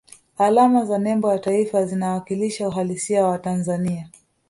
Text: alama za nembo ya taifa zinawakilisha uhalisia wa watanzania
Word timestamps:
alama 0.37 0.85
za 0.85 0.97
nembo 0.97 1.31
ya 1.31 1.39
taifa 1.39 1.85
zinawakilisha 1.85 2.67
uhalisia 2.67 3.23
wa 3.23 3.29
watanzania 3.29 4.09